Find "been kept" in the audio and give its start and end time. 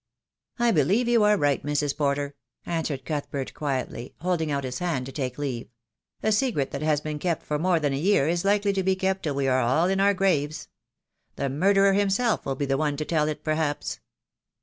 7.01-7.43